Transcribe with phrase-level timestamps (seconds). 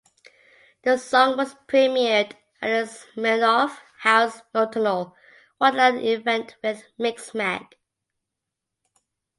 [0.81, 5.15] The song was premiered at the Smirnoff House Nocturnal
[5.59, 7.73] Wonderland event with Mixmag.